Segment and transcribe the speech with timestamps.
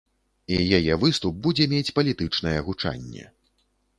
[0.53, 3.29] І яе выступ будзе мець палітычнае гучанне.